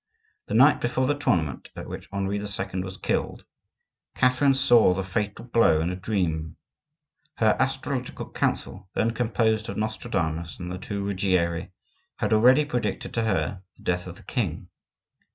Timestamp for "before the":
0.81-1.13